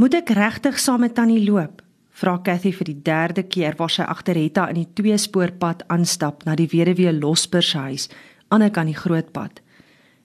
Moet 0.00 0.14
ek 0.16 0.30
regtig 0.32 0.78
saam 0.80 1.02
met 1.04 1.12
Tannie 1.12 1.42
loop? 1.44 1.82
Vra 2.16 2.38
Cathy 2.40 2.70
vir 2.72 2.88
die 2.88 3.00
derde 3.04 3.42
keer 3.44 3.74
waar 3.76 3.90
sy 3.92 4.06
agter 4.08 4.38
Hetta 4.38 4.62
in 4.72 4.78
die 4.78 4.88
tweespoorpad 4.96 5.82
aanstap 5.92 6.46
na 6.48 6.54
die 6.56 6.70
weduwee 6.72 7.12
Losper 7.12 7.60
se 7.60 7.82
huis 7.84 8.06
aan 8.48 8.64
die 8.64 8.70
kant 8.72 8.88
die 8.88 8.96
groot 8.96 9.28
pad. 9.36 9.60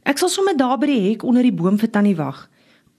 Ek 0.08 0.22
sal 0.22 0.32
sommer 0.32 0.56
daar 0.56 0.78
by 0.80 0.88
die 0.94 1.02
hek 1.10 1.26
onder 1.28 1.44
die 1.44 1.52
boom 1.52 1.76
vir 1.82 1.92
Tannie 1.92 2.16
wag. 2.16 2.46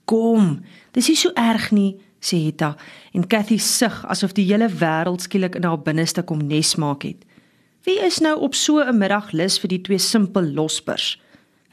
Kom, 0.05 0.59
dis 0.93 1.09
nie 1.09 1.17
so 1.17 1.33
erg 1.33 1.71
nie, 1.73 1.95
sê 2.21 2.43
Hetta 2.43 2.75
en 3.17 3.25
Cathy 3.25 3.57
sug 3.57 4.03
asof 4.05 4.37
die 4.37 4.45
hele 4.45 4.69
wêreld 4.69 5.25
skielik 5.25 5.57
in 5.57 5.65
haar 5.65 5.81
binneste 5.81 6.21
kom 6.29 6.45
nes 6.45 6.75
maak 6.77 7.07
het. 7.09 7.25
Wie 7.89 7.97
is 8.05 8.21
nou 8.21 8.35
op 8.37 8.53
so 8.53 8.85
'n 8.85 8.99
middag 9.01 9.33
lus 9.33 9.57
vir 9.57 9.73
die 9.73 9.81
twee 9.81 9.97
simpel 9.97 10.45
lospers? 10.53 11.17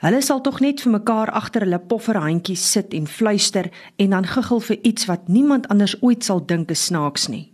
Hulle 0.04 0.20
sal 0.20 0.42
tog 0.44 0.58
net 0.60 0.82
vir 0.84 0.92
mekaar 0.98 1.30
agter 1.32 1.64
hulle 1.64 1.78
pofferhandjies 1.80 2.60
sit 2.74 2.92
en 2.92 3.06
fluister 3.08 3.70
en 3.96 4.10
dan 4.12 4.26
giggel 4.28 4.60
vir 4.60 4.78
iets 4.84 5.06
wat 5.08 5.30
niemand 5.32 5.68
anders 5.72 5.94
ooit 6.02 6.26
sal 6.26 6.42
dink 6.44 6.68
is 6.74 6.82
snaaks 6.90 7.30
nie. 7.32 7.46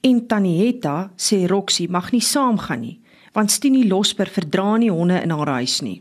En 0.00 0.22
Tanietta 0.26 1.10
sê 1.20 1.42
Roxy 1.50 1.90
mag 1.92 2.08
nie 2.14 2.22
saamgaan 2.24 2.80
nie, 2.80 2.94
want 3.36 3.52
Stinie 3.52 3.84
Losper 3.84 4.32
verdra 4.32 4.78
nie 4.80 4.88
honde 4.88 5.18
in 5.20 5.34
haar 5.36 5.52
huis 5.58 5.82
nie. 5.84 6.00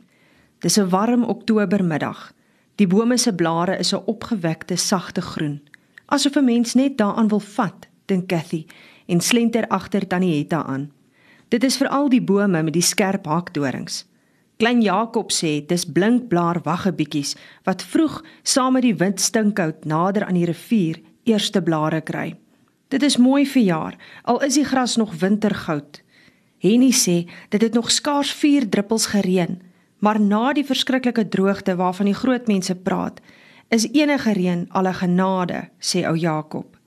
Dis 0.63 0.77
'n 0.79 0.89
warm 0.89 1.23
oktobermiddag. 1.23 2.31
Die 2.77 2.87
bome 2.87 3.17
se 3.17 3.33
blare 3.33 3.77
is 3.77 3.93
'n 3.93 4.05
opgewekte 4.05 4.77
sagte 4.77 5.21
groen, 5.21 5.59
asof 6.05 6.35
'n 6.37 6.45
mens 6.45 6.75
net 6.75 6.97
daaraan 6.97 7.27
wil 7.27 7.39
vat, 7.39 7.87
dink 8.05 8.27
Cathy 8.29 8.65
en 9.07 9.19
slenter 9.19 9.67
agter 9.67 10.07
Tanietta 10.07 10.63
aan. 10.63 10.91
Dit 11.49 11.63
is 11.63 11.77
veral 11.77 12.09
die 12.09 12.21
bome 12.23 12.63
met 12.63 12.73
die 12.73 12.81
skerp 12.81 13.25
hakdorings. 13.25 14.05
Klein 14.61 14.83
Jakob 14.85 15.31
sê 15.33 15.55
dis 15.65 15.87
blinkblaar 15.89 16.59
waggebietjies 16.61 17.31
wat 17.65 17.81
vroeg 17.81 18.19
saam 18.45 18.75
met 18.77 18.83
die 18.85 18.93
windstinkhout 18.93 19.87
nader 19.89 20.27
aan 20.27 20.37
die 20.37 20.45
rivier 20.45 20.99
eerste 21.25 21.63
blare 21.65 22.03
kry. 22.05 22.35
Dit 22.93 23.01
is 23.01 23.17
mooi 23.17 23.41
vir 23.49 23.63
jaar, 23.65 23.95
al 24.21 24.43
is 24.45 24.59
die 24.59 24.65
gras 24.69 24.99
nog 25.01 25.15
wintergoud. 25.17 26.03
Henny 26.61 26.91
sê 26.93 27.15
dit 27.49 27.63
het 27.65 27.73
nog 27.73 27.89
skaars 27.89 28.29
4 28.37 28.67
druppels 28.69 29.07
gereën, 29.15 29.55
maar 29.97 30.19
na 30.21 30.51
die 30.53 30.65
verskriklike 30.67 31.25
droogte 31.33 31.73
waarvan 31.79 32.11
die 32.11 32.19
groot 32.19 32.45
mense 32.45 32.75
praat, 32.75 33.17
is 33.73 33.87
enige 33.89 34.35
reën 34.37 34.67
al 34.69 34.85
'n 34.87 34.99
genade, 35.01 35.69
sê 35.79 36.05
ou 36.05 36.13
Jakob. 36.13 36.77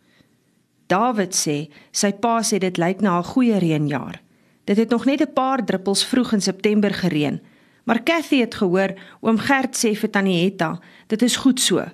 David 0.86 1.34
sê 1.34 1.66
sy 1.90 2.12
pa 2.12 2.38
sê 2.42 2.58
dit 2.58 2.78
lyk 2.78 3.00
na 3.00 3.18
'n 3.18 3.30
goeie 3.34 3.58
reënjaar. 3.58 4.22
Dit 4.64 4.76
het 4.76 4.90
nog 4.90 5.06
net 5.06 5.20
'n 5.20 5.32
paar 5.34 5.64
druppels 5.64 6.04
vroeg 6.04 6.32
in 6.32 6.40
September 6.40 6.94
gereën, 6.94 7.40
Maar 7.84 8.02
Cathy 8.02 8.40
het 8.40 8.54
gehoor 8.54 8.94
oom 9.20 9.38
Gert 9.38 9.76
sê 9.76 9.92
vir 9.96 10.10
Tannie 10.10 10.44
Hetta, 10.44 10.80
dit 11.12 11.22
is 11.22 11.36
goed 11.36 11.60
so, 11.60 11.84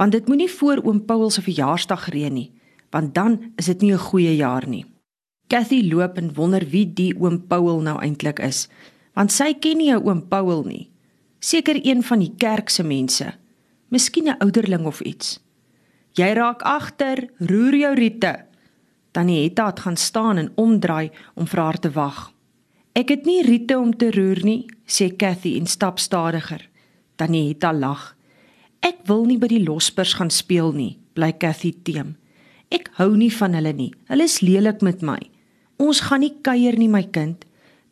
want 0.00 0.12
dit 0.12 0.28
moenie 0.28 0.50
voor 0.50 0.82
oom 0.84 1.04
Paul 1.04 1.30
se 1.30 1.42
verjaarsdag 1.44 2.08
reën 2.14 2.32
nie, 2.32 2.50
want 2.90 3.14
dan 3.14 3.52
is 3.56 3.66
dit 3.66 3.80
nie 3.80 3.92
'n 3.92 3.98
goeie 3.98 4.36
jaar 4.36 4.66
nie. 4.68 4.84
Cathy 5.48 5.82
loop 5.92 6.16
en 6.16 6.34
wonder 6.34 6.64
wie 6.70 6.86
die 6.86 7.14
oom 7.20 7.46
Paul 7.46 7.80
nou 7.80 8.00
eintlik 8.00 8.38
is, 8.38 8.68
want 9.14 9.32
sy 9.32 9.52
ken 9.54 9.76
nie 9.76 9.92
'n 9.92 10.02
oom 10.02 10.28
Paul 10.28 10.64
nie. 10.64 10.90
Seker 11.40 11.76
een 11.86 12.02
van 12.02 12.18
die 12.18 12.34
kerk 12.38 12.68
se 12.68 12.82
mense. 12.82 13.34
Miskien 13.88 14.28
'n 14.28 14.38
ouderling 14.38 14.86
of 14.86 15.00
iets. 15.00 15.40
Jy 16.12 16.32
raak 16.32 16.62
agter, 16.62 17.28
roer 17.38 17.74
jou 17.74 17.94
riete. 17.94 18.46
Tannie 19.12 19.42
Hetta 19.42 19.66
het 19.66 19.80
gaan 19.80 19.96
staan 19.96 20.36
en 20.36 20.52
omdraai 20.54 21.10
om 21.34 21.46
vir 21.46 21.60
haar 21.60 21.78
te 21.78 21.90
wag. 21.90 22.33
Ek 22.94 23.08
het 23.10 23.24
nie 23.26 23.40
riete 23.42 23.74
om 23.74 23.90
te 23.90 24.12
roer 24.14 24.38
nie, 24.46 24.68
sê 24.86 25.08
Cathy 25.18 25.56
en 25.58 25.66
stap 25.66 25.98
stadiger. 25.98 26.60
Tanita 27.18 27.72
lag. 27.74 28.12
Ek 28.86 29.00
wil 29.08 29.24
nie 29.26 29.38
by 29.42 29.48
die 29.50 29.64
lospers 29.64 30.12
gaan 30.14 30.30
speel 30.30 30.70
nie, 30.76 30.92
bly 31.18 31.32
Cathy 31.34 31.72
teem. 31.74 32.12
Ek 32.70 32.92
hou 33.00 33.16
nie 33.18 33.32
van 33.34 33.58
hulle 33.58 33.74
nie. 33.74 33.90
Hulle 34.06 34.30
is 34.30 34.38
lelik 34.46 34.86
met 34.86 35.02
my. 35.02 35.18
Ons 35.82 36.04
gaan 36.06 36.22
nie 36.22 36.36
kuier 36.46 36.78
nie, 36.78 36.86
my 36.86 37.02
kind. 37.10 37.42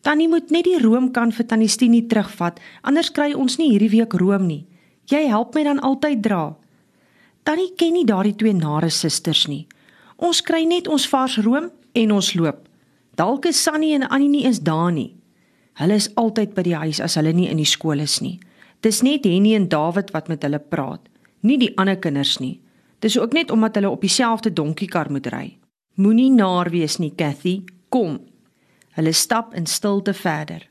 Tannie 0.06 0.31
moet 0.31 0.55
net 0.55 0.70
die 0.70 0.78
room 0.78 1.11
kan 1.11 1.34
vir 1.34 1.50
Tannie 1.50 1.71
Stinie 1.71 2.06
terugvat, 2.06 2.62
anders 2.87 3.10
kry 3.10 3.32
ons 3.34 3.59
nie 3.59 3.72
hierdie 3.75 3.91
week 3.98 4.15
room 4.22 4.47
nie. 4.47 4.62
Jy 5.10 5.27
help 5.34 5.59
my 5.59 5.66
dan 5.66 5.82
altyd 5.82 6.22
dra. 6.22 6.44
Tannie 7.43 7.72
ken 7.75 7.98
nie 7.98 8.06
daardie 8.06 8.38
twee 8.38 8.54
nare 8.54 8.91
susters 8.91 9.48
nie. 9.50 9.65
Ons 10.22 10.47
kry 10.47 10.62
net 10.62 10.87
ons 10.87 11.10
vars 11.10 11.43
room 11.43 11.72
en 11.98 12.15
ons 12.15 12.37
loop. 12.38 12.69
Dalk 13.15 13.45
is 13.45 13.62
Sunny 13.62 13.93
en 13.95 14.09
Annie 14.09 14.28
nie 14.28 14.45
eens 14.45 14.61
daar 14.61 14.93
nie. 14.93 15.12
Hulle 15.81 15.95
is 16.00 16.09
altyd 16.15 16.55
by 16.56 16.62
die 16.65 16.77
huis 16.77 17.00
as 17.00 17.17
hulle 17.21 17.33
nie 17.37 17.49
in 17.50 17.61
die 17.61 17.69
skool 17.69 18.00
is 18.00 18.21
nie. 18.25 18.39
Dis 18.81 19.03
net 19.05 19.27
Henny 19.28 19.55
en 19.55 19.69
David 19.69 20.11
wat 20.17 20.28
met 20.28 20.43
hulle 20.43 20.59
praat, 20.59 21.05
nie 21.41 21.59
die 21.61 21.72
ander 21.77 21.97
kinders 22.01 22.39
nie. 22.41 22.61
Dis 23.05 23.19
ook 23.19 23.33
net 23.37 23.51
omdat 23.51 23.77
hulle 23.77 23.91
op 23.91 24.01
dieselfde 24.01 24.53
donkiekar 24.53 25.11
moet 25.12 25.28
ry. 25.33 25.47
Moenie 25.95 26.31
naar 26.33 26.71
wees 26.71 26.97
nie, 26.99 27.12
Cathy. 27.15 27.62
Kom. 27.89 28.21
Hulle 28.97 29.12
stap 29.12 29.55
in 29.55 29.67
stilte 29.67 30.15
verder. 30.15 30.69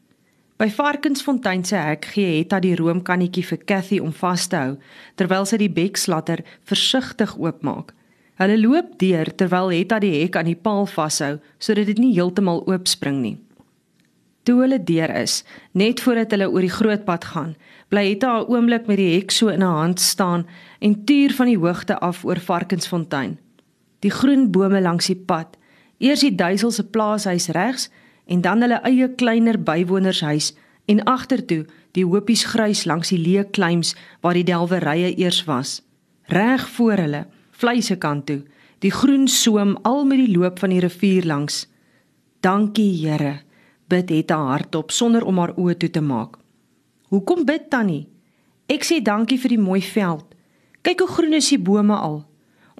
By 0.57 0.69
Varkensfontein 0.69 1.63
se 1.65 1.75
hek 1.75 2.05
gee 2.13 2.37
Hetta 2.37 2.59
die 2.61 2.75
roomkannetjie 2.77 3.43
vir 3.45 3.63
Cathy 3.65 3.97
om 4.01 4.11
vas 4.13 4.47
te 4.49 4.59
hou 4.59 4.75
terwyl 5.17 5.45
sy 5.49 5.57
die 5.57 5.71
bekslatter 5.73 6.43
versigtig 6.69 7.33
oopmaak. 7.37 7.95
Hulle 8.41 8.57
loop 8.57 8.95
deur 8.97 9.29
terwyl 9.37 9.69
Hetta 9.69 9.99
die 10.01 10.15
hek 10.15 10.33
aan 10.39 10.47
die 10.49 10.57
paal 10.57 10.87
vashou 10.89 11.35
sodat 11.61 11.91
dit 11.91 11.99
nie 12.01 12.15
heeltemal 12.15 12.63
oopspring 12.65 13.19
nie. 13.21 13.35
Toe 14.49 14.55
hulle 14.63 14.79
deur 14.81 15.11
is, 15.13 15.43
net 15.77 15.99
voordat 16.01 16.31
hulle 16.33 16.47
oor 16.49 16.65
die 16.65 16.73
groot 16.73 17.03
pad 17.05 17.27
gaan, 17.35 17.51
bly 17.93 18.01
Hetta 18.07 18.31
'n 18.39 18.47
oomblik 18.49 18.87
met 18.87 18.97
die 18.97 19.13
hek 19.13 19.31
so 19.31 19.53
in 19.53 19.61
haar 19.61 19.83
hand 19.85 19.99
staan 19.99 20.47
en 20.81 21.05
tuur 21.05 21.35
van 21.37 21.51
die 21.53 21.57
hoogte 21.57 21.99
af 21.99 22.25
oor 22.25 22.39
Varkensfontein. 22.39 23.37
Die 23.99 24.09
groen 24.09 24.49
bome 24.51 24.81
langs 24.81 25.05
die 25.05 25.21
pad, 25.29 25.57
eers 25.99 26.21
die 26.25 26.35
duisel 26.35 26.71
se 26.71 26.83
plaashuis 26.83 27.47
regs 27.49 27.89
en 28.25 28.41
dan 28.41 28.61
hulle 28.61 28.81
eie 28.81 29.07
kleiner 29.15 29.59
bywonershuis 29.59 30.55
en 30.87 31.03
agtertoe 31.03 31.65
die 31.91 32.05
hopies 32.05 32.43
grys 32.43 32.85
langs 32.85 33.09
die 33.09 33.21
leë 33.21 33.51
kleims 33.51 33.95
waar 34.21 34.33
die 34.33 34.49
delwerye 34.49 35.13
eers 35.17 35.45
was. 35.45 35.83
Reg 36.25 36.67
voor 36.69 36.97
hulle 36.97 37.25
vleise 37.61 37.97
kant 38.01 38.25
toe, 38.25 38.41
die 38.81 38.91
groen 38.91 39.27
soem 39.29 39.77
al 39.85 40.05
met 40.09 40.21
die 40.23 40.33
loop 40.33 40.59
van 40.59 40.73
die 40.73 40.81
rivier 40.81 41.25
langs. 41.29 41.67
Dankie 42.41 42.89
Here, 43.03 43.41
bid 43.87 44.09
het 44.09 44.33
haar 44.33 44.47
hardop 44.55 44.91
sonder 44.91 45.25
om 45.27 45.37
haar 45.37 45.53
oë 45.57 45.77
toe 45.77 45.89
te 45.93 46.01
maak. 46.01 46.39
Hoekom 47.11 47.45
bid 47.45 47.69
Tannie? 47.69 48.07
Ek 48.71 48.85
sê 48.87 49.01
dankie 49.03 49.37
vir 49.41 49.55
die 49.57 49.61
mooi 49.61 49.81
veld. 49.83 50.25
Kyk 50.81 51.03
hoe 51.03 51.11
groen 51.11 51.37
is 51.37 51.49
die 51.51 51.59
bome 51.59 51.97
al. 51.97 52.21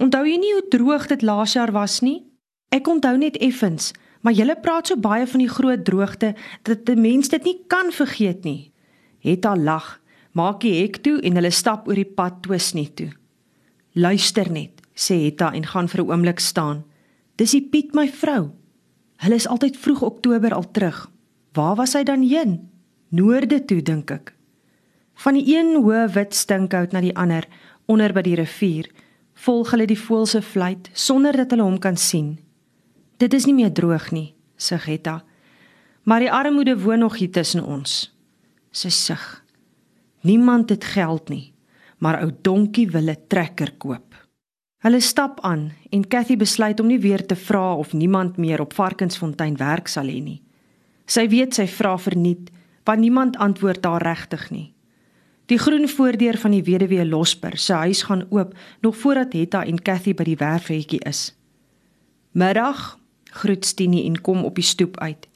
Onthou 0.02 0.24
jy 0.26 0.38
nie 0.42 0.54
hoe 0.56 0.68
droog 0.74 1.06
dit 1.12 1.22
laas 1.22 1.54
jaar 1.58 1.74
was 1.76 2.00
nie? 2.02 2.24
Ek 2.72 2.88
onthou 2.88 3.18
net 3.20 3.38
effens, 3.44 3.92
maar 4.24 4.34
julle 4.34 4.56
praat 4.64 4.88
so 4.88 4.98
baie 4.98 5.28
van 5.28 5.44
die 5.44 5.52
groot 5.52 5.84
droogte 5.86 6.34
dat 6.64 6.90
'n 6.90 7.02
mens 7.02 7.30
dit 7.30 7.44
nie 7.44 7.60
kan 7.68 7.92
vergeet 7.92 8.44
nie. 8.44 8.72
Het 9.20 9.44
haar 9.44 9.58
lag, 9.58 10.00
maak 10.32 10.62
die 10.62 10.82
hek 10.82 11.04
toe 11.04 11.20
en 11.22 11.36
hulle 11.36 11.52
stap 11.52 11.88
oor 11.88 11.96
die 11.96 12.14
pad 12.16 12.42
twis 12.42 12.74
nie 12.74 12.90
toe. 12.94 13.12
Luister 13.94 14.48
net, 14.48 14.80
sê 14.96 15.18
Hetta 15.26 15.50
en 15.52 15.66
gaan 15.68 15.88
vir 15.88 16.02
'n 16.02 16.10
oomblik 16.10 16.40
staan. 16.40 16.84
Dis 17.36 17.52
die 17.52 17.62
Piet 17.62 17.94
my 17.94 18.08
vrou. 18.08 18.52
Hulle 19.18 19.36
is 19.36 19.48
altyd 19.48 19.78
vroeg 19.78 20.02
Oktober 20.02 20.54
al 20.54 20.72
terug. 20.72 21.12
Waar 21.54 21.76
was 21.76 21.94
hy 21.94 22.04
dan 22.04 22.22
heen? 22.22 22.70
Noorde 23.10 23.66
toe 23.66 23.82
dink 23.82 24.12
ek. 24.12 24.34
Van 25.14 25.34
die 25.34 25.58
een 25.58 25.84
hoë 25.84 26.08
wit 26.14 26.34
stinkhout 26.34 26.92
na 26.92 27.02
die 27.02 27.16
ander 27.16 27.48
onder 27.86 28.14
by 28.14 28.22
die 28.22 28.36
rivier, 28.36 28.88
volg 29.34 29.72
hulle 29.72 29.86
die 29.86 30.00
voël 30.00 30.26
se 30.26 30.42
fluit 30.42 30.90
sonder 30.94 31.36
dat 31.36 31.52
hulle 31.52 31.64
hom 31.64 31.80
kan 31.80 31.98
sien. 31.98 32.40
Dit 33.18 33.34
is 33.34 33.46
nie 33.46 33.54
meer 33.54 33.74
droog 33.74 34.12
nie, 34.12 34.34
sê 34.58 34.78
Hetta. 34.78 35.24
Maar 36.04 36.20
die 36.20 36.32
armoede 36.32 36.80
woon 36.80 37.00
nog 37.00 37.16
hier 37.18 37.32
tussen 37.32 37.64
ons. 37.64 38.16
Sy 38.72 38.90
sug. 38.90 39.44
Niemand 40.22 40.70
het 40.70 40.84
geld 40.84 41.30
nie 41.30 41.51
maar 42.02 42.22
ou 42.24 42.32
donkie 42.42 42.90
wil 42.90 43.10
'n 43.10 43.28
trekker 43.28 43.72
koop. 43.78 44.16
Hulle 44.82 45.00
stap 45.00 45.40
aan 45.46 45.72
en 45.90 46.08
Cathy 46.08 46.36
besluit 46.38 46.80
om 46.80 46.88
nie 46.88 47.00
weer 47.00 47.26
te 47.26 47.36
vra 47.36 47.76
of 47.76 47.94
niemand 47.94 48.38
meer 48.38 48.62
op 48.62 48.74
Varkensfontein 48.74 49.58
werk 49.58 49.88
sal 49.88 50.10
hê 50.10 50.22
nie. 50.24 50.42
Sy 51.06 51.28
weet 51.28 51.54
sy 51.54 51.68
vra 51.68 51.98
verniet, 51.98 52.50
want 52.84 53.00
niemand 53.00 53.38
antwoord 53.38 53.86
haar 53.86 54.02
regtig 54.02 54.50
nie. 54.50 54.74
Die 55.46 55.60
groen 55.60 55.88
voordeur 55.90 56.38
van 56.38 56.52
die 56.52 56.64
weduwee 56.64 57.06
Losper 57.06 57.58
se 57.58 57.74
huis 57.74 58.04
gaan 58.08 58.26
oop 58.30 58.54
nog 58.82 58.98
voordat 58.98 59.34
Hetta 59.34 59.66
en 59.66 59.82
Cathy 59.82 60.14
by 60.14 60.24
die 60.24 60.38
werfhekkie 60.40 61.02
is. 61.06 61.36
Middag, 62.32 62.98
groet 63.32 63.66
Stinie 63.66 64.06
en 64.06 64.22
kom 64.22 64.46
op 64.46 64.56
die 64.56 64.64
stoep 64.64 64.98
uit. 65.00 65.28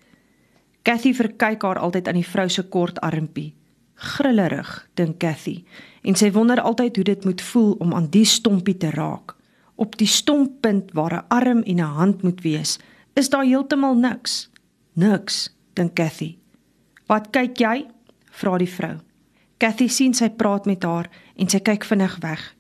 Cathy 0.82 1.14
verkyk 1.14 1.62
haar 1.62 1.80
altyd 1.80 2.08
aan 2.08 2.22
die 2.22 2.28
vrou 2.28 2.50
se 2.50 2.64
kort 2.64 3.00
armpie. 3.02 3.54
Grillerig, 3.96 4.90
dink 4.94 5.20
Cathy, 5.20 5.64
en 6.04 6.16
sy 6.16 6.32
wonder 6.36 6.60
altyd 6.62 6.96
hoe 6.96 7.06
dit 7.08 7.26
moet 7.26 7.42
voel 7.42 7.72
om 7.80 7.94
aan 7.94 8.10
die 8.12 8.26
stompie 8.26 8.78
te 8.78 8.92
raak. 8.92 9.36
Op 9.76 9.96
die 9.98 10.08
stomppunt 10.08 10.92
waar 10.94 11.14
'n 11.14 11.26
arm 11.28 11.64
en 11.64 11.80
'n 11.80 11.96
hand 12.00 12.24
moet 12.24 12.42
wees, 12.42 12.80
is 13.14 13.30
daar 13.30 13.46
heeltemal 13.46 13.96
niks. 13.96 14.50
Niks, 14.94 15.56
dink 15.74 15.96
Cathy. 15.96 16.38
"Wat 17.08 17.32
kyk 17.32 17.58
jy?" 17.58 17.86
vra 18.32 18.58
die 18.58 18.70
vrou. 18.70 19.00
Cathy 19.58 19.88
sien 19.88 20.14
sy 20.14 20.30
praat 20.30 20.66
met 20.66 20.84
haar 20.84 21.10
en 21.36 21.50
sy 21.50 21.60
kyk 21.60 21.84
vinnig 21.84 22.18
weg. 22.22 22.56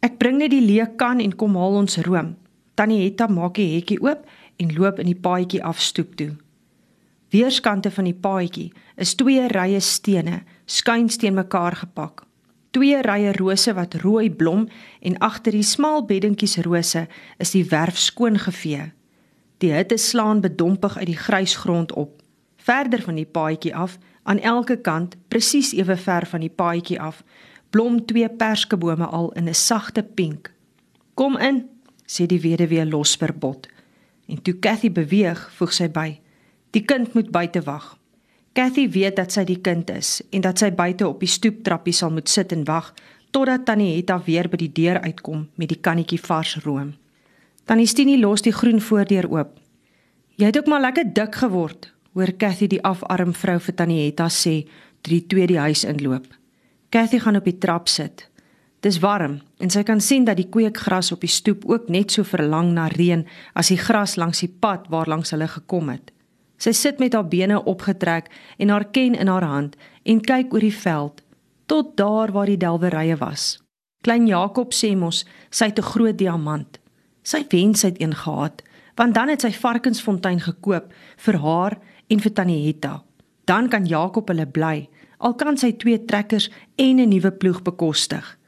Ek 0.00 0.18
bring 0.18 0.38
net 0.38 0.50
die 0.50 0.60
leë 0.60 0.96
kan 0.96 1.20
en 1.20 1.36
kom 1.36 1.56
haal 1.56 1.80
ons 1.80 1.96
room. 2.06 2.36
Tannie 2.74 3.02
Hetta 3.04 3.26
maak 3.26 3.54
die 3.54 3.74
hekkie 3.74 4.00
oop 4.04 4.26
en 4.60 4.74
loop 4.76 4.98
in 4.98 5.06
die 5.06 5.20
paadjie 5.20 5.62
af 5.64 5.80
stoep 5.80 6.16
toe. 6.16 6.36
Weerskante 7.32 7.90
van 7.90 8.04
die 8.04 8.14
paadjie 8.14 8.72
is 8.96 9.14
twee 9.14 9.48
rye 9.48 9.80
stene, 9.80 10.42
skuins 10.66 11.16
teen 11.16 11.34
mekaar 11.34 11.76
gepak. 11.76 12.24
Twee 12.70 13.00
rye 13.02 13.32
rose 13.32 13.72
wat 13.74 13.94
rooi 14.02 14.30
blom 14.30 14.66
en 15.00 15.18
agter 15.18 15.54
die 15.56 15.64
smal 15.64 16.04
beddingkies 16.04 16.58
rose 16.66 17.06
is 17.38 17.54
die 17.54 17.64
werf 17.70 17.98
skoon 17.98 18.38
gevee. 18.38 18.90
Die 19.58 19.72
hitte 19.72 19.96
slaan 19.96 20.42
bedompig 20.44 20.98
uit 20.98 21.06
die 21.06 21.16
grysgrond 21.16 21.92
op. 21.92 22.20
Verder 22.56 23.02
van 23.02 23.14
die 23.14 23.26
paadjie 23.26 23.74
af, 23.76 23.98
aan 24.22 24.38
elke 24.38 24.76
kant, 24.76 25.16
presies 25.28 25.72
ewe 25.72 25.96
ver 25.96 26.26
van 26.26 26.42
die 26.42 26.50
paadjie 26.50 27.00
af, 27.00 27.22
blom 27.70 28.02
twee 28.06 28.28
perskebome 28.28 29.06
al 29.06 29.32
in 29.32 29.48
'n 29.48 29.54
sagte 29.54 30.02
pink. 30.02 30.52
"Kom 31.14 31.36
in," 31.36 31.68
sê 32.06 32.26
die 32.26 32.40
weduwee 32.40 32.86
los 32.86 33.16
verbod. 33.16 33.68
En 34.26 34.42
toe 34.42 34.58
Cathy 34.58 34.92
beweeg, 34.92 35.50
voeg 35.56 35.72
sy 35.72 35.88
by: 35.88 36.20
"Die 36.70 36.84
kind 36.84 37.14
moet 37.14 37.30
buite 37.30 37.62
wag." 37.62 37.98
Cathy 38.56 38.86
weet 38.88 39.18
dat 39.18 39.34
sy 39.34 39.42
die 39.44 39.58
kind 39.60 39.90
is 39.92 40.22
en 40.32 40.40
dat 40.40 40.62
sy 40.62 40.70
buite 40.72 41.04
op 41.04 41.20
die 41.20 41.28
stoeptrappie 41.28 41.92
sal 41.92 42.14
moet 42.14 42.30
sit 42.32 42.54
en 42.56 42.62
wag 42.64 42.94
totdat 43.36 43.66
Tannie 43.68 43.90
Hetta 43.98 44.16
weer 44.24 44.48
by 44.48 44.56
die 44.62 44.70
deur 44.72 45.02
uitkom 45.04 45.42
met 45.60 45.68
die 45.68 45.76
kannetjie 45.76 46.16
vars 46.24 46.54
room. 46.64 46.94
Tannie 47.68 47.88
Stinie 47.90 48.16
los 48.16 48.46
die 48.46 48.54
groen 48.56 48.80
voordeur 48.80 49.28
oop. 49.28 49.58
"Jy 50.36 50.46
het 50.46 50.58
ook 50.58 50.72
maar 50.72 50.80
lekker 50.80 51.12
dik 51.12 51.34
geword," 51.34 51.92
hoor 52.14 52.32
Cathy 52.38 52.66
die 52.66 52.82
afarm 52.82 53.34
vrou 53.34 53.58
vir 53.60 53.74
Tannie 53.74 54.06
Hetta 54.06 54.28
sê 54.28 54.64
toe 55.02 55.12
die 55.12 55.26
twee 55.26 55.46
die 55.46 55.58
huis 55.58 55.84
inloop. 55.84 56.26
Cathy 56.88 57.18
gaan 57.18 57.36
op 57.36 57.44
die 57.44 57.58
trap 57.58 57.88
sit. 57.88 58.30
Dis 58.80 58.98
warm 58.98 59.40
en 59.58 59.70
sy 59.70 59.82
kan 59.82 60.00
sien 60.00 60.24
dat 60.24 60.36
die 60.36 60.48
kweekgras 60.48 61.12
op 61.12 61.20
die 61.20 61.28
stoep 61.28 61.64
ook 61.66 61.88
net 61.88 62.10
so 62.10 62.22
verlang 62.24 62.72
na 62.72 62.86
reën 62.88 63.26
as 63.54 63.68
die 63.68 63.76
gras 63.78 64.16
langs 64.16 64.40
die 64.40 64.54
pad 64.60 64.88
waar 64.88 65.06
langs 65.08 65.30
hulle 65.30 65.48
gekom 65.48 65.88
het. 65.88 66.15
Sy 66.56 66.72
sit 66.72 66.98
met 66.98 67.12
haar 67.12 67.28
bene 67.28 67.64
opgetrek 67.64 68.30
en 68.58 68.68
haar 68.68 68.84
ken 68.90 69.14
in 69.14 69.28
haar 69.28 69.44
hand 69.44 69.76
en 70.04 70.20
kyk 70.20 70.52
oor 70.54 70.60
die 70.60 70.74
veld 70.74 71.22
tot 71.66 71.96
daar 71.96 72.32
waar 72.32 72.46
die 72.46 72.56
delwerye 72.56 73.16
was. 73.16 73.58
Klein 74.02 74.26
Jakob 74.26 74.72
sê 74.72 74.94
mos 74.96 75.24
sy 75.50 75.64
het 75.64 75.78
'n 75.78 75.90
groot 75.92 76.18
diamant. 76.18 76.78
Sy 77.22 77.46
wens 77.50 77.82
hy 77.82 77.88
het 77.88 78.00
een 78.00 78.14
gehad, 78.14 78.62
want 78.94 79.14
dan 79.14 79.28
het 79.28 79.40
sy 79.40 79.52
varkensfontein 79.52 80.40
gekoop 80.40 80.92
vir 81.16 81.36
haar 81.38 81.78
en 82.08 82.20
vir 82.20 82.32
Tannie 82.32 82.66
Hetta. 82.66 83.02
Dan 83.44 83.68
kan 83.68 83.86
Jakob 83.86 84.28
hulle 84.28 84.46
bly 84.46 84.88
al 85.18 85.34
kan 85.34 85.56
sy 85.56 85.72
twee 85.72 85.98
trekkers 86.04 86.50
en 86.76 87.00
'n 87.00 87.08
nuwe 87.08 87.30
ploeg 87.32 87.62
bekostig. 87.62 88.38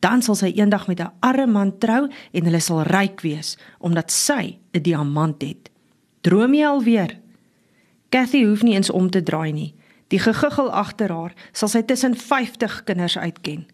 Dan 0.00 0.22
sal 0.22 0.34
sy 0.34 0.52
eendag 0.56 0.86
met 0.88 1.00
'n 1.00 1.12
arme 1.20 1.46
man 1.46 1.78
trou 1.78 2.08
en 2.32 2.44
hulle 2.44 2.60
sal 2.60 2.82
ryk 2.82 3.20
wees 3.20 3.58
omdat 3.78 4.10
sy 4.10 4.58
'n 4.72 4.82
diamant 4.82 5.42
het. 5.42 5.70
Droom 6.20 6.54
jy 6.54 6.64
alweer? 6.64 7.19
Cathy 8.10 8.44
hoef 8.44 8.62
nie 8.62 8.74
eens 8.74 8.90
om 8.90 9.10
te 9.10 9.22
draai 9.22 9.52
nie. 9.52 9.74
Die 10.10 10.18
gegiggel 10.18 10.70
agter 10.74 11.12
haar 11.14 11.34
sal 11.52 11.70
sy 11.70 11.82
tussen 11.86 12.16
50 12.18 12.82
kinders 12.84 13.18
uitken. 13.18 13.66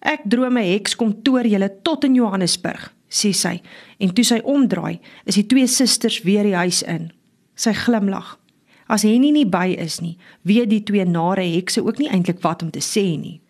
Ek 0.00 0.20
droom 0.24 0.58
'n 0.58 0.72
heks 0.72 0.96
kom 0.96 1.22
toer 1.22 1.46
julle 1.46 1.70
tot 1.82 2.04
in 2.04 2.14
Johannesburg, 2.14 2.92
sê 3.08 3.32
sy, 3.32 3.62
en 3.98 4.12
toe 4.12 4.24
sy 4.24 4.40
omdraai, 4.44 5.00
is 5.24 5.34
die 5.34 5.46
twee 5.46 5.66
susters 5.66 6.22
weer 6.22 6.42
die 6.42 6.54
huis 6.54 6.82
in. 6.82 7.12
Sy 7.54 7.72
glimlag. 7.72 8.38
As 8.86 9.02
Henny 9.02 9.30
nie 9.30 9.46
by 9.46 9.76
is 9.78 10.00
nie, 10.00 10.18
weet 10.42 10.70
die 10.70 10.82
twee 10.82 11.04
nare 11.04 11.44
hekse 11.44 11.84
ook 11.84 11.98
nie 11.98 12.08
eintlik 12.08 12.42
wat 12.42 12.62
om 12.62 12.70
te 12.70 12.80
sê 12.80 13.18
nie. 13.18 13.40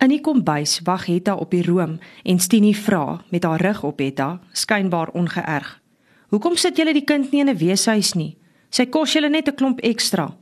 In 0.00 0.08
die 0.08 0.20
kombuis 0.20 0.80
wag 0.84 1.06
Hetta 1.06 1.34
op 1.34 1.50
die 1.50 1.62
room 1.62 1.98
en 2.24 2.38
Stinie 2.38 2.76
vra 2.76 3.20
met 3.30 3.44
haar 3.44 3.60
rug 3.60 3.82
op 3.84 3.98
Hetta, 3.98 4.40
skynbaar 4.52 5.10
ongeërg. 5.12 5.80
"Hoekom 6.28 6.56
sit 6.56 6.76
julle 6.76 6.92
die 6.92 7.04
kind 7.04 7.30
nie 7.32 7.40
in 7.40 7.48
'n 7.48 7.56
weeshuis 7.56 8.14
nie? 8.14 8.36
Sy 8.70 8.86
kos 8.86 9.12
julle 9.12 9.28
net 9.28 9.48
'n 9.48 9.54
klomp 9.54 9.80
ekstra." 9.80 10.36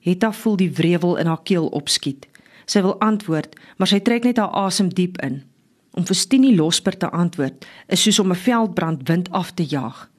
Hetta 0.00 0.32
voel 0.32 0.56
die 0.56 0.70
wrevel 0.70 1.16
in 1.16 1.26
haar 1.26 1.42
keel 1.42 1.66
opskiet. 1.66 2.26
Sy 2.66 2.82
wil 2.82 2.98
antwoord, 3.00 3.54
maar 3.78 3.88
sy 3.88 4.00
trek 4.00 4.24
net 4.24 4.36
haar 4.36 4.50
asem 4.50 4.88
diep 4.88 5.20
in. 5.22 5.42
Om 5.94 6.06
vir 6.08 6.16
Stinie 6.16 6.56
losper 6.56 6.96
te 6.96 7.10
antwoord 7.10 7.66
is 7.88 8.02
soos 8.02 8.18
om 8.18 8.32
'n 8.32 8.34
veldbrand 8.36 9.08
wind 9.08 9.30
af 9.30 9.52
te 9.54 9.64
jaag. 9.64 10.10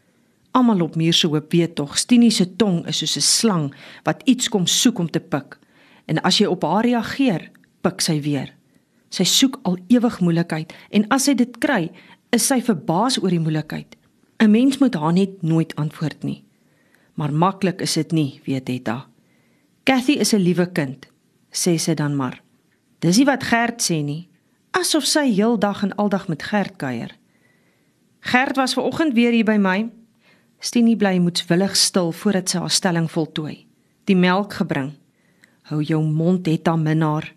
Almal 0.52 0.82
op 0.82 0.96
muur 0.96 1.14
se 1.14 1.28
hoop 1.28 1.52
weet 1.52 1.76
tog, 1.76 1.98
Stinie 1.98 2.32
se 2.32 2.56
tong 2.56 2.88
is 2.88 2.98
soos 2.98 3.18
'n 3.18 3.22
slang 3.22 3.74
wat 4.04 4.22
iets 4.26 4.50
kom 4.50 4.68
soek 4.68 5.00
om 5.00 5.10
te 5.10 5.20
pik. 5.20 5.60
En 6.06 6.22
as 6.22 6.38
jy 6.38 6.46
op 6.46 6.64
haar 6.64 6.84
reageer, 6.84 7.52
pik 7.82 8.02
sy 8.02 8.22
weer. 8.22 8.54
Sy 9.10 9.24
soek 9.24 9.60
al 9.64 9.78
ewig 9.88 10.20
moeilikheid 10.20 10.74
en 10.90 11.06
as 11.10 11.24
sy 11.24 11.34
dit 11.34 11.58
kry, 11.58 11.92
is 12.32 12.48
sy 12.48 12.62
verbaas 12.62 13.20
oor 13.22 13.30
die 13.30 13.40
moeilikheid. 13.40 13.96
'n 14.40 14.52
Mens 14.52 14.78
moet 14.78 14.96
haar 14.96 15.14
net 15.14 15.42
nooit 15.42 15.76
antwoord 15.76 16.24
nie. 16.24 16.44
Maar 17.14 17.34
maklik 17.34 17.82
is 17.82 17.94
dit 17.94 18.12
nie, 18.12 18.42
weet 18.46 18.70
Etta. 18.70 19.08
Cathy 19.84 20.12
is 20.12 20.34
'n 20.34 20.42
liewe 20.42 20.72
kind, 20.72 21.08
sê 21.52 21.78
sy 21.78 21.94
dan 21.94 22.16
maar. 22.16 22.42
Dis 23.00 23.18
nie 23.18 23.26
wat 23.26 23.44
Gert 23.44 23.82
sê 23.82 24.04
nie, 24.04 24.30
asof 24.72 25.06
sy 25.06 25.34
heeldag 25.34 25.84
en 25.84 25.96
aldag 25.96 26.28
met 26.28 26.44
Gert 26.44 26.76
kuier. 26.78 27.12
Gert 28.20 28.56
was 28.56 28.74
ver 28.74 28.84
oggend 28.84 29.14
weer 29.14 29.32
hier 29.32 29.46
by 29.46 29.58
my, 29.58 29.92
Stinie 30.64 30.96
bly 30.96 31.18
moedswillig 31.20 31.74
stil 31.76 32.14
voordat 32.16 32.54
sy 32.54 32.62
haar 32.64 32.72
stelling 32.72 33.10
voltooi. 33.12 33.66
Die 34.08 34.16
melk 34.16 34.54
gebring. 34.62 34.94
Hou 35.68 35.82
jou 35.84 36.00
mond, 36.08 36.48
Hetta 36.48 36.78
minnaar. 36.80 37.34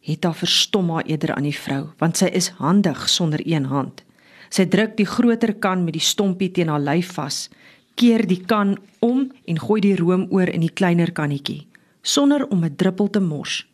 Hetta 0.00 0.30
verstom 0.32 0.88
haar 0.94 1.04
eerder 1.04 1.34
aan 1.34 1.44
die 1.44 1.56
vrou, 1.56 1.90
want 2.00 2.16
sy 2.16 2.30
is 2.32 2.48
handig 2.62 3.04
sonder 3.12 3.42
een 3.44 3.68
hand. 3.68 4.00
Sy 4.48 4.64
druk 4.72 4.96
die 4.96 5.06
groter 5.06 5.52
kan 5.60 5.84
met 5.84 5.98
die 5.98 6.04
stompie 6.04 6.48
teen 6.48 6.72
haar 6.72 6.80
lyf 6.80 7.12
vas, 7.18 7.50
keer 7.94 8.26
die 8.26 8.44
kan 8.44 8.76
om 9.00 9.32
en 9.44 9.58
gooi 9.58 9.80
die 9.80 9.96
room 9.96 10.26
oor 10.30 10.48
in 10.48 10.60
die 10.60 10.72
kleiner 10.72 11.12
kannetjie, 11.12 11.66
sonder 12.02 12.46
om 12.48 12.64
'n 12.64 12.76
druppel 12.76 13.10
te 13.10 13.20
mors. 13.20 13.66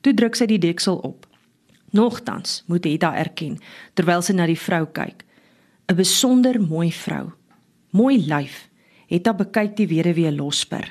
Toe 0.00 0.14
druk 0.14 0.34
sy 0.34 0.46
die 0.46 0.58
deksel 0.58 0.96
op. 0.96 1.26
Nogtans 1.90 2.64
moet 2.66 2.84
Hetta 2.84 3.16
erken 3.16 3.58
terwyl 3.94 4.22
sy 4.22 4.32
na 4.32 4.46
die 4.46 4.58
vrou 4.58 4.86
kyk, 4.86 5.24
'n 5.88 5.96
besonder 5.96 6.60
mooi 6.60 6.92
vrou 6.92 7.32
Mooi 7.96 8.18
lyf. 8.28 8.66
Hetta 9.08 9.32
bekyk 9.32 9.76
die 9.78 9.86
weduwee 9.88 10.32
losper. 10.34 10.90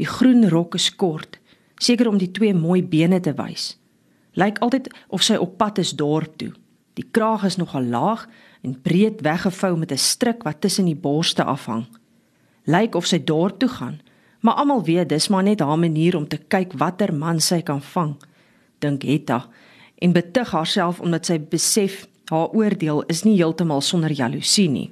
Die 0.00 0.06
groen 0.08 0.46
rok 0.48 0.78
is 0.78 0.88
kort, 0.96 1.36
seker 1.76 2.08
om 2.08 2.16
die 2.20 2.30
twee 2.32 2.54
mooi 2.56 2.80
bene 2.80 3.18
te 3.20 3.34
wys. 3.36 3.74
Lyk 4.38 4.60
altyd 4.64 4.88
of 5.12 5.24
sy 5.26 5.36
op 5.36 5.58
pad 5.60 5.82
is 5.82 5.92
dorp 5.98 6.38
toe. 6.40 6.52
Die 6.96 7.04
kraag 7.04 7.44
is 7.48 7.58
nogal 7.60 7.84
laag 7.92 8.24
en 8.64 8.78
breed 8.80 9.20
weggevou 9.26 9.76
met 9.76 9.92
'n 9.92 9.98
stryk 9.98 10.42
wat 10.48 10.60
tussen 10.60 10.86
die 10.86 10.96
borste 10.96 11.44
afhang. 11.44 11.84
Lyk 12.70 12.94
of 12.94 13.08
sy 13.10 13.18
dorp 13.24 13.58
toe 13.58 13.68
gaan, 13.68 13.98
maar 14.40 14.60
almal 14.62 14.84
weet 14.86 15.10
dis 15.10 15.28
maar 15.28 15.42
net 15.42 15.60
haar 15.64 15.78
manier 15.78 16.16
om 16.16 16.28
te 16.28 16.38
kyk 16.38 16.76
watter 16.78 17.12
man 17.14 17.40
sy 17.42 17.60
kan 17.66 17.82
vang, 17.82 18.14
dink 18.78 19.04
Hetta 19.08 19.44
en 20.00 20.14
betug 20.16 20.52
haarself 20.54 21.00
omdat 21.04 21.28
sy 21.28 21.36
besef 21.52 22.06
haar 22.30 22.54
oordeel 22.56 23.02
is 23.12 23.24
nie 23.26 23.36
heeltemal 23.36 23.82
sonder 23.84 24.12
jaloesie 24.14 24.68
nie. 24.70 24.88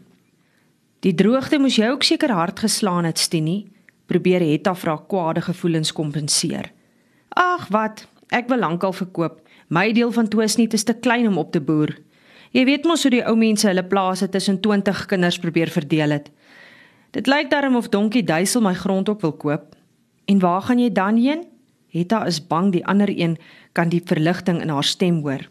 Die 1.07 1.15
droogte 1.15 1.61
moes 1.63 1.79
jou 1.79 1.93
ook 1.95 2.05
seker 2.05 2.35
hard 2.35 2.59
geslaan 2.61 3.07
het, 3.07 3.19
Stinie. 3.19 3.69
Probeer 4.11 4.43
Hetta 4.43 4.75
vra 4.75 4.97
kwade 4.99 5.45
gevoelens 5.47 5.93
kompenseer. 5.95 6.73
Ag, 7.39 7.69
wat? 7.71 8.07
Ek 8.35 8.49
wil 8.51 8.59
lankal 8.65 8.93
verkoop. 8.93 9.39
My 9.69 9.93
deel 9.95 10.11
van 10.13 10.29
Twisnie 10.29 10.69
is 10.75 10.85
te 10.85 10.97
klein 10.97 11.29
om 11.29 11.39
op 11.39 11.53
te 11.53 11.61
boer. 11.61 11.95
Jy 12.57 12.65
weet 12.65 12.89
mos 12.89 13.05
hoe 13.05 13.13
die 13.13 13.25
ou 13.25 13.37
mense 13.37 13.69
hulle 13.69 13.85
plase 13.85 14.29
tussen 14.33 14.61
20 14.65 15.05
kinders 15.07 15.39
probeer 15.39 15.71
verdeel 15.71 16.17
het. 16.17 16.31
Dit 17.11 17.27
lyk 17.27 17.49
darm 17.51 17.77
of 17.77 17.89
Donkie 17.89 18.25
Duisel 18.25 18.61
my 18.61 18.75
grond 18.75 19.09
ook 19.09 19.21
wil 19.21 19.33
koop. 19.33 19.77
En 20.25 20.39
waar 20.39 20.63
gaan 20.63 20.79
jy 20.79 20.93
dan 20.93 21.17
heen? 21.17 21.47
Hetta 21.89 22.25
is 22.29 22.47
bang 22.47 22.73
die 22.73 22.85
ander 22.87 23.09
een 23.09 23.39
kan 23.73 23.89
die 23.89 24.03
verligting 24.05 24.61
in 24.61 24.69
haar 24.69 24.85
stem 24.85 25.23
hoor. 25.25 25.49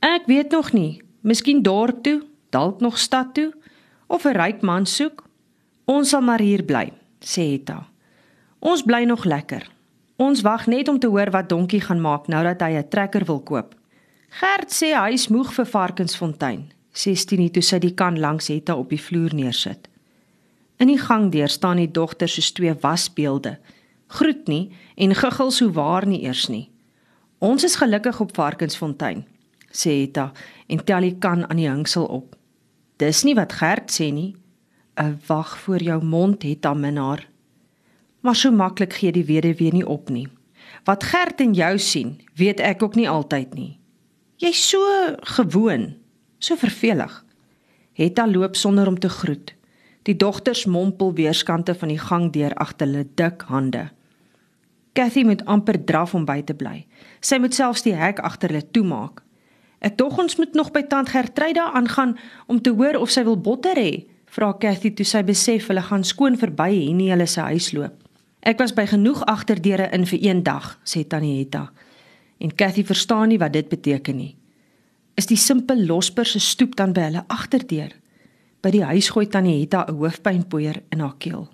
Ek 0.00 0.24
weet 0.26 0.50
nog 0.50 0.72
nie. 0.72 1.02
Miskien 1.20 1.62
dorp 1.62 2.02
toe, 2.02 2.22
dalk 2.50 2.80
nog 2.80 2.98
stad 2.98 3.34
toe 3.34 3.52
of 4.06 4.24
'n 4.24 4.36
ryk 4.36 4.62
man 4.62 4.86
soek? 4.86 5.24
Ons 5.84 6.08
sal 6.08 6.20
maar 6.20 6.40
hier 6.40 6.62
bly, 6.62 6.92
sê 7.20 7.50
Hetta. 7.52 7.86
Ons 8.58 8.82
bly 8.82 9.04
nog 9.04 9.24
lekker. 9.24 9.70
Ons 10.16 10.40
wag 10.40 10.66
net 10.66 10.88
om 10.88 10.98
te 10.98 11.06
hoor 11.06 11.30
wat 11.30 11.48
Donkie 11.48 11.80
gaan 11.80 12.00
maak 12.00 12.26
nou 12.26 12.44
dat 12.44 12.60
hy 12.60 12.76
'n 12.76 12.88
trekker 12.88 13.24
wil 13.24 13.40
koop. 13.40 13.74
Gert 14.28 14.72
sê 14.72 14.94
hy 14.94 15.12
is 15.12 15.28
moeg 15.28 15.52
vir 15.52 15.66
Varkensfontein, 15.66 16.72
sê 16.92 17.14
Stinie 17.14 17.50
toe 17.50 17.62
sy 17.62 17.78
die 17.78 17.94
kan 17.94 18.18
langs 18.18 18.48
Hetta 18.48 18.76
op 18.76 18.88
die 18.88 19.00
vloer 19.00 19.34
neersit. 19.34 19.88
In 20.76 20.90
die 20.90 20.98
gangdeur 20.98 21.48
staan 21.48 21.76
die 21.76 21.90
dogter 21.90 22.28
soos 22.28 22.52
twee 22.52 22.74
wasbeelde. 22.80 23.58
Groet 24.06 24.46
nie 24.48 24.72
en 24.96 25.14
guggel 25.14 25.50
so 25.50 25.72
waar 25.72 26.06
nie 26.06 26.22
eers 26.22 26.48
nie. 26.48 26.70
Ons 27.38 27.64
is 27.64 27.76
gelukkig 27.76 28.20
op 28.20 28.34
Varkensfontein, 28.34 29.24
sê 29.70 30.00
Hetta 30.00 30.32
en 30.66 30.84
tel 30.84 31.08
die 31.08 31.16
kan 31.18 31.44
aan 31.48 31.60
die 31.60 31.68
hingsel 31.68 32.06
op. 32.06 32.36
Dis 32.96 33.24
nie 33.24 33.34
wat 33.34 33.52
Gert 33.52 33.90
sê 33.90 34.12
nie. 34.12 34.36
'n 34.96 35.18
Wag 35.26 35.58
voor 35.58 35.82
jou 35.82 36.04
mond 36.04 36.42
het 36.42 36.66
aan 36.66 36.80
minnaar. 36.80 37.28
Maar 38.20 38.36
so 38.36 38.50
maklik 38.50 38.92
gee 38.92 39.12
die 39.12 39.24
weduwee 39.24 39.72
nie 39.72 39.86
op 39.86 40.08
nie. 40.08 40.28
Wat 40.84 41.04
Gert 41.04 41.40
en 41.40 41.54
jou 41.54 41.78
sien, 41.78 42.20
weet 42.34 42.60
ek 42.60 42.82
ook 42.82 42.94
nie 42.94 43.08
altyd 43.08 43.54
nie. 43.54 43.78
Jy's 44.36 44.68
so 44.68 44.78
gewoon, 45.20 45.94
So 46.44 46.56
vervelig. 46.60 47.24
Hetta 47.96 48.26
loop 48.28 48.56
sonder 48.56 48.86
om 48.86 48.98
te 48.98 49.08
groet. 49.08 49.54
Die 50.04 50.16
dogters 50.16 50.66
mompel 50.68 51.14
weerskante 51.16 51.74
van 51.74 51.88
die 51.88 52.00
gang 52.00 52.30
deur 52.32 52.52
agter 52.60 52.86
hulle 52.86 53.06
dik 53.16 53.46
hande. 53.48 53.88
Cathy 54.94 55.24
moet 55.24 55.44
amper 55.50 55.78
draf 55.84 56.14
om 56.14 56.26
by 56.28 56.42
te 56.46 56.54
bly. 56.54 56.84
Sy 57.24 57.40
moet 57.40 57.56
selfs 57.56 57.82
die 57.86 57.96
hek 57.96 58.20
agter 58.22 58.52
hulle 58.52 58.66
toemaak. 58.70 59.22
Ek 59.84 59.96
dog 60.00 60.18
ons 60.20 60.36
moet 60.38 60.54
nog 60.54 60.70
by 60.72 60.84
tant 60.88 61.08
Gertryda 61.08 61.70
aangaan 61.72 62.14
om 62.46 62.60
te 62.60 62.72
hoor 62.76 63.00
of 63.00 63.10
sy 63.12 63.24
wil 63.24 63.40
botter 63.40 63.80
hê, 63.80 64.04
vra 64.36 64.52
Cathy 64.60 64.92
toe 64.94 65.06
sy 65.08 65.24
besef 65.26 65.68
hulle 65.68 65.82
gaan 65.84 66.04
skoon 66.04 66.38
verby 66.40 66.84
en 66.84 67.00
nie 67.00 67.10
hulle 67.12 67.26
se 67.28 67.42
huis 67.50 67.72
loop. 67.76 67.96
Ek 68.44 68.60
was 68.60 68.74
by 68.76 68.84
genoeg 68.88 69.24
agterdeure 69.30 69.88
in 69.96 70.04
vir 70.08 70.20
een 70.20 70.44
dag, 70.44 70.74
sê 70.84 71.04
Tannie 71.08 71.38
Hetta. 71.38 71.70
En 72.44 72.52
Cathy 72.52 72.84
verstaan 72.84 73.32
nie 73.32 73.40
wat 73.40 73.54
dit 73.56 73.68
beteken 73.72 74.20
nie. 74.20 74.34
Is 75.16 75.30
die 75.30 75.40
simpel 75.40 75.80
losper 75.88 76.28
se 76.28 76.42
stoep 76.42 76.76
dan 76.76 76.92
by 76.92 77.08
hulle 77.08 77.24
agterdeur? 77.32 77.94
By 78.64 78.70
die 78.72 78.84
huis 78.88 79.10
gooi 79.12 79.26
Tannie 79.28 79.58
Hetta 79.60 79.84
'n 79.84 79.98
hoofpynpoeier 80.00 80.82
in 80.88 81.00
haar 81.00 81.16
keel. 81.18 81.53